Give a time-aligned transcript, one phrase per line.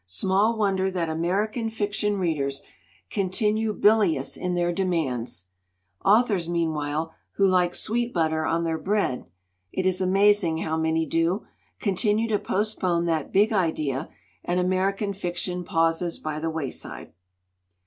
[0.07, 2.63] Small wonder that American fiction readers
[3.11, 5.45] continue bilious in their demands.
[6.03, 9.27] Au thors, meanwhile, who like sweet butter on their bread
[9.71, 11.45] it is amazing how many do
[11.77, 14.09] continue to postpone that Big Idea,
[14.43, 17.13] and American fiction pauses by the wayside."